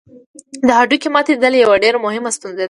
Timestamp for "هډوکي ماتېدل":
0.79-1.53